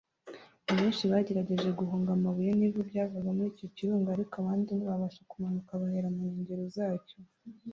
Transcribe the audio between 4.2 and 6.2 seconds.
abandi ntibabasha kumanuka bahera